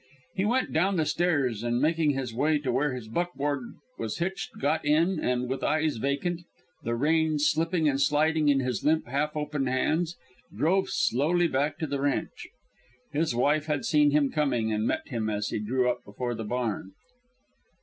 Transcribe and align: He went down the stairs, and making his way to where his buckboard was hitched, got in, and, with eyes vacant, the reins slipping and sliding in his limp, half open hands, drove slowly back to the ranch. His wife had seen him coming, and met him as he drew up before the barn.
He 0.33 0.45
went 0.45 0.73
down 0.73 0.95
the 0.95 1.05
stairs, 1.05 1.61
and 1.61 1.79
making 1.79 2.09
his 2.15 2.33
way 2.33 2.57
to 2.57 2.71
where 2.71 2.95
his 2.95 3.07
buckboard 3.07 3.75
was 3.99 4.17
hitched, 4.17 4.49
got 4.59 4.83
in, 4.83 5.19
and, 5.19 5.47
with 5.47 5.63
eyes 5.63 5.97
vacant, 5.97 6.41
the 6.83 6.95
reins 6.95 7.45
slipping 7.47 7.87
and 7.87 8.01
sliding 8.01 8.49
in 8.49 8.61
his 8.61 8.83
limp, 8.83 9.05
half 9.05 9.35
open 9.37 9.67
hands, 9.67 10.17
drove 10.57 10.89
slowly 10.89 11.47
back 11.47 11.77
to 11.77 11.85
the 11.85 12.01
ranch. 12.01 12.47
His 13.11 13.35
wife 13.35 13.67
had 13.67 13.85
seen 13.85 14.09
him 14.09 14.31
coming, 14.31 14.73
and 14.73 14.87
met 14.87 15.07
him 15.07 15.29
as 15.29 15.49
he 15.49 15.59
drew 15.59 15.87
up 15.87 16.03
before 16.03 16.33
the 16.33 16.45
barn. 16.45 16.93